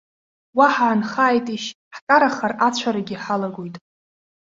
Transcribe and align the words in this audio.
Уа 0.57 0.67
ҳанхааитишь, 0.75 1.67
ҳкарахар 1.95 2.51
ацәарагьы 2.67 3.17
ҳалагоит. 3.23 3.75